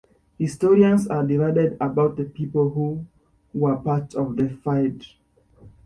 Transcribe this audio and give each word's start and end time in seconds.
Historians 0.39 1.05
are 1.09 1.23
divided 1.23 1.77
about 1.79 2.15
the 2.15 2.23
people 2.25 2.71
who 2.71 3.05
were 3.53 3.75
part 3.75 4.15
of 4.15 4.35
the 4.35 4.45
fyrd. 4.45 5.05